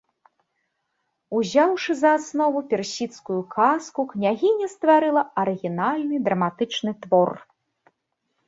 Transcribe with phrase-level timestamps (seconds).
[1.39, 7.31] Узяўшы за аснову персідскую казку, княгіня стварыла арыгінальны драматычны твор.